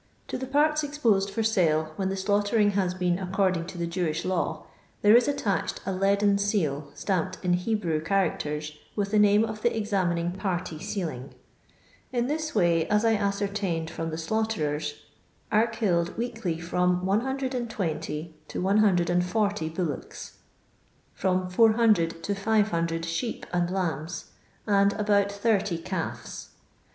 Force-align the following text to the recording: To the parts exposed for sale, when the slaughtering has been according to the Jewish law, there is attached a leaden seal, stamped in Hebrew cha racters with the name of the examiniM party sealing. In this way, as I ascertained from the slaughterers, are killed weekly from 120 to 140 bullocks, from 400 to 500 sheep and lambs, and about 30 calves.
To 0.29 0.37
the 0.39 0.47
parts 0.47 0.83
exposed 0.83 1.29
for 1.29 1.43
sale, 1.43 1.93
when 1.95 2.09
the 2.09 2.17
slaughtering 2.17 2.71
has 2.71 2.95
been 2.95 3.19
according 3.19 3.67
to 3.67 3.77
the 3.77 3.85
Jewish 3.85 4.25
law, 4.25 4.63
there 5.03 5.15
is 5.15 5.27
attached 5.27 5.79
a 5.85 5.91
leaden 5.93 6.39
seal, 6.39 6.89
stamped 6.95 7.37
in 7.45 7.53
Hebrew 7.53 8.03
cha 8.03 8.15
racters 8.15 8.75
with 8.95 9.11
the 9.11 9.19
name 9.19 9.45
of 9.45 9.61
the 9.61 9.69
examiniM 9.69 10.35
party 10.39 10.79
sealing. 10.79 11.35
In 12.11 12.25
this 12.25 12.55
way, 12.55 12.87
as 12.87 13.05
I 13.05 13.13
ascertained 13.13 13.91
from 13.91 14.09
the 14.09 14.17
slaughterers, 14.17 14.95
are 15.51 15.67
killed 15.67 16.17
weekly 16.17 16.59
from 16.59 17.05
120 17.05 18.35
to 18.47 18.59
140 18.63 19.69
bullocks, 19.69 20.37
from 21.13 21.47
400 21.47 22.23
to 22.23 22.33
500 22.33 23.05
sheep 23.05 23.45
and 23.53 23.69
lambs, 23.69 24.31
and 24.65 24.93
about 24.93 25.31
30 25.31 25.77
calves. 25.77 26.49